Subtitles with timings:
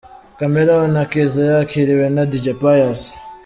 [0.37, 3.01] Chameleone akiza yakiriwe na Dj Pius.